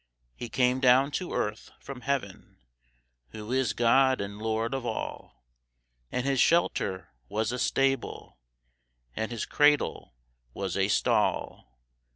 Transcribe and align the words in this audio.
He 0.35 0.49
came 0.49 0.79
down 0.79 1.11
to 1.11 1.31
earth 1.31 1.69
from 1.79 2.01
heaven, 2.01 2.57
Who 3.33 3.51
is 3.51 3.73
God 3.73 4.19
and 4.19 4.41
Lord 4.41 4.73
of 4.73 4.83
all, 4.83 5.45
And 6.11 6.25
His 6.25 6.39
shelter 6.39 7.13
was 7.29 7.51
a 7.51 7.59
stable, 7.59 8.39
And 9.15 9.29
His 9.31 9.45
cradle 9.45 10.15
was 10.55 10.75
a 10.75 10.87
stall. 10.87 11.77